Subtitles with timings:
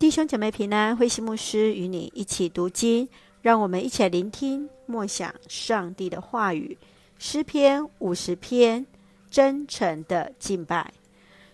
[0.00, 3.06] 弟兄姐妹平安，慧馨牧师与你一起读经，
[3.42, 6.78] 让我们一起来聆听默想上帝的话语。
[7.18, 8.86] 诗篇五十篇，
[9.30, 10.90] 真诚的敬拜。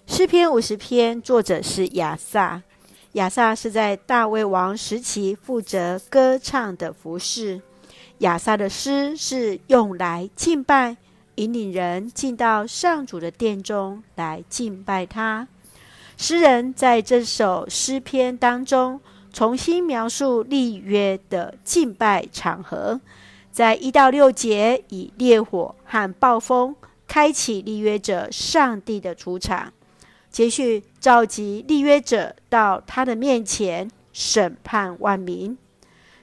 [0.06, 2.62] 诗篇五十篇作者是亚萨，
[3.14, 7.60] 亚萨是在大卫王时期负责歌唱的服侍。
[8.18, 10.96] 亚萨的诗是用来敬拜，
[11.34, 15.48] 引领人进到上主的殿中来敬拜他。
[16.16, 18.98] 诗人在这首诗篇当中，
[19.34, 22.98] 重新描述立约的敬拜场合，
[23.52, 26.74] 在一到六节以烈火和暴风
[27.06, 29.70] 开启立约者上帝的出场，
[30.30, 35.56] 接续召集立约者到他的面前审判万民。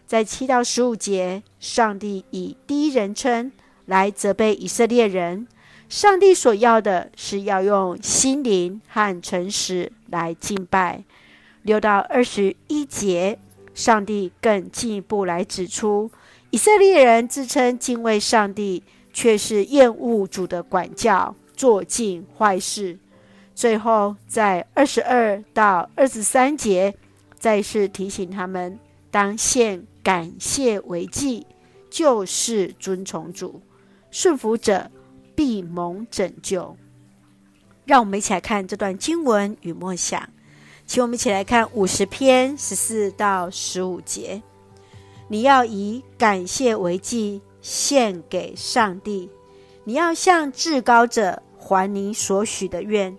[0.07, 3.51] 在七到十五节，上帝以第一人称
[3.85, 5.47] 来责备以色列人。
[5.89, 11.03] 上帝所要的是要用心灵和诚实来敬拜。
[11.61, 13.37] 六到二十一节，
[13.73, 16.11] 上帝更进一步来指出，
[16.49, 22.97] 以色列人自称敬畏上帝，却是厌恶主的管教，做尽坏事。
[23.55, 26.95] 最后，在二十二到二十三节，
[27.37, 28.79] 再次提醒他们，
[29.11, 31.45] 当献感谢为祭，
[31.89, 33.61] 就是尊崇主，
[34.09, 34.89] 顺服者。
[35.35, 36.75] 必蒙拯救。
[37.85, 40.29] 让我们一起来看这段经文与默想，
[40.85, 44.41] 请我们一起来看五十篇十四到十五节。
[45.27, 49.29] 你要以感谢为祭献给上帝，
[49.83, 53.17] 你要向至高者还你所许的愿。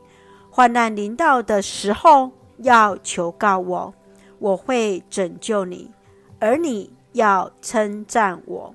[0.51, 3.95] 患难临到的时候，要求告我，
[4.39, 5.91] 我会拯救你，
[6.39, 8.75] 而你要称赞我。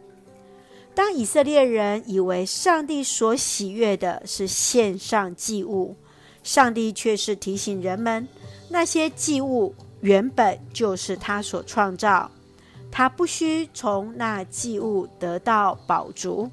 [1.00, 5.96] 当以色列人以为上帝所喜悦的是献上祭物，
[6.44, 8.28] 上帝却是提醒人们，
[8.68, 12.30] 那些祭物原本就是他所创造，
[12.92, 16.52] 他不需从那祭物得到宝足。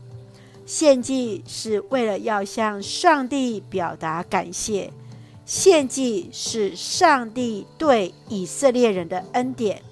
[0.64, 4.92] 献祭是为了要向上帝表达感谢，
[5.44, 9.82] 献祭是上帝对以色列人的恩典，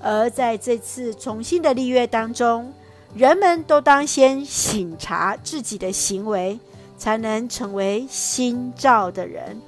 [0.00, 2.72] 而在这次重新的立约当中。
[3.14, 6.58] 人们都当先省察自己的行为，
[6.96, 9.60] 才能成为新造的人。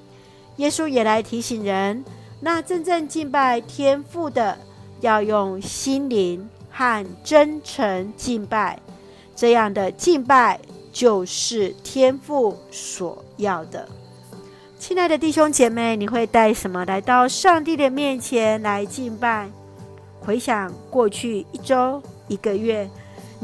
[0.56, 2.02] 耶稣也来提醒人：
[2.40, 4.56] 那真正敬拜天父的，
[5.00, 8.78] 要用心灵和真诚敬拜。
[9.36, 10.58] 这样的敬拜
[10.92, 13.86] 就是天父所要的。
[14.78, 19.50] 亲爱的弟兄姐妹，你会带什么来到上帝的面前来敬拜？
[20.20, 22.88] 回想过去一周、一个月。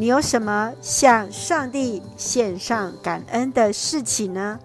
[0.00, 4.58] 你有什么向上帝献上感恩的事情呢？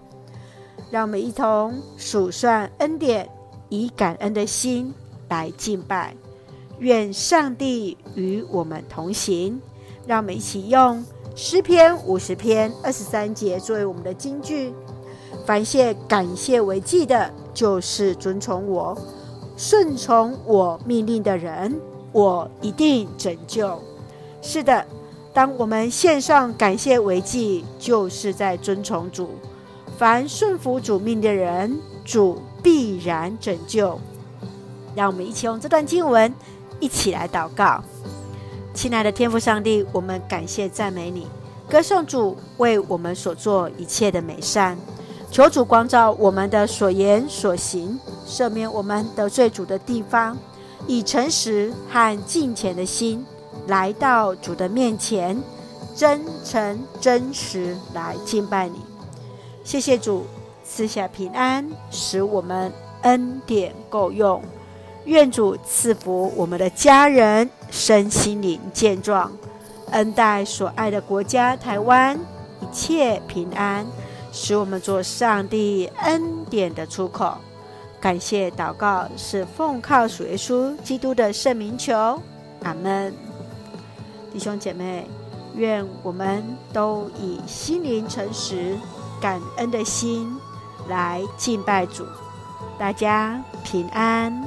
[0.90, 3.28] 让我们一同数算恩典，
[3.68, 4.94] 以感恩的心
[5.28, 6.16] 来敬拜。
[6.78, 9.60] 愿上帝与我们同行。
[10.06, 11.04] 让我们一起用
[11.34, 14.72] 诗篇五十篇二十三节作为我们的金句：
[15.44, 18.96] 凡谢感谢为祭的，就是尊崇我、
[19.54, 21.78] 顺从我命令的人，
[22.10, 23.78] 我一定拯救。
[24.40, 24.82] 是的。
[25.36, 29.32] 当我们献上感谢为祭，就是在尊崇主。
[29.98, 34.00] 凡顺服主命的人，主必然拯救。
[34.94, 36.32] 让我们一起用这段经文
[36.80, 37.84] 一起来祷告。
[38.72, 41.26] 亲爱的天父上帝，我们感谢赞美你，
[41.68, 44.74] 歌颂主为我们所做一切的美善。
[45.30, 50.38] 求主光照我们的所言所行，赦免我们得罪主的地方，
[50.86, 53.22] 以诚实和敬虔的心。
[53.66, 55.40] 来到主的面前，
[55.94, 58.80] 真诚真实来敬拜你。
[59.64, 60.26] 谢谢主
[60.64, 62.72] 赐下平安，使我们
[63.02, 64.42] 恩典够用。
[65.04, 69.30] 愿主赐福我们的家人，身心灵健壮，
[69.92, 72.18] 恩待所爱的国家台湾，
[72.60, 73.86] 一切平安，
[74.32, 77.34] 使我们做上帝恩典的出口。
[78.00, 82.20] 感谢祷告是奉靠主耶稣基督的圣名求，
[82.62, 83.25] 阿门。
[84.36, 85.08] 弟兄姐妹，
[85.54, 88.76] 愿我们都以心灵诚实、
[89.18, 90.30] 感恩的心
[90.90, 92.04] 来敬拜主。
[92.78, 94.46] 大家平安。